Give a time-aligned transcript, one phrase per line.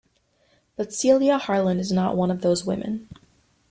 [0.77, 3.07] But Celia Harland is not one of those women.